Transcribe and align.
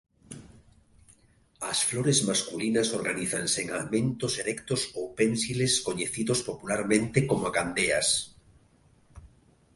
As 1.71 1.79
flores 1.87 2.19
masculinas 2.29 2.87
organízanse 2.99 3.59
en 3.65 3.69
amentos 3.83 4.33
erectos 4.41 4.81
ou 4.97 5.05
pénsiles 5.19 5.73
coñecidos 5.87 6.39
popularmente 6.49 7.19
coma 7.29 7.49
candeas. 7.57 8.07